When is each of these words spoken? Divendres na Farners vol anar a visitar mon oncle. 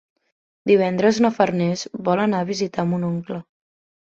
Divendres 0.69 1.19
na 1.25 1.31
Farners 1.35 1.83
vol 2.09 2.25
anar 2.25 2.41
a 2.47 2.51
visitar 2.51 2.89
mon 2.95 3.07
oncle. 3.11 3.43